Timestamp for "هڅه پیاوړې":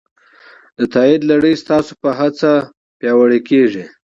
2.19-3.39